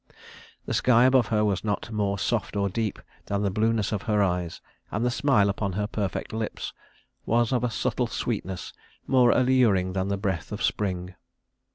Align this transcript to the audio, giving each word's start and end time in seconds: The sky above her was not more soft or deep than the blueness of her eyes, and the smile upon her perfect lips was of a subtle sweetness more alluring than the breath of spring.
The 0.65 0.73
sky 0.73 1.03
above 1.03 1.27
her 1.27 1.45
was 1.45 1.63
not 1.63 1.91
more 1.91 2.17
soft 2.17 2.55
or 2.55 2.69
deep 2.69 2.97
than 3.27 3.43
the 3.43 3.51
blueness 3.51 3.91
of 3.91 4.01
her 4.01 4.23
eyes, 4.23 4.59
and 4.89 5.05
the 5.05 5.11
smile 5.11 5.47
upon 5.47 5.73
her 5.73 5.85
perfect 5.85 6.33
lips 6.33 6.73
was 7.23 7.51
of 7.53 7.63
a 7.63 7.69
subtle 7.69 8.07
sweetness 8.07 8.73
more 9.05 9.29
alluring 9.29 9.93
than 9.93 10.07
the 10.07 10.17
breath 10.17 10.51
of 10.51 10.63
spring. 10.63 11.13